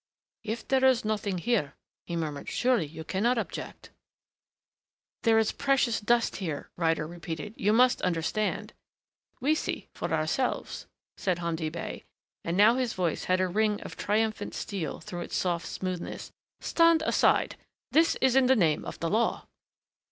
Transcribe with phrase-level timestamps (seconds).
[0.43, 1.75] "If there is nothing here,"
[2.07, 3.91] he murmured, "surely you cannot object"
[5.21, 7.53] "There is precious dust here," Ryder repeated.
[7.55, 8.73] "You must understand"
[9.41, 10.87] "We see for ourselves,"
[11.17, 12.05] said Hamdi Bey,
[12.43, 16.31] and now his voice had a ring of triumphant steel through its soft smoothness.
[16.61, 17.55] "Stand aside.
[17.91, 19.45] This is in the name of the law."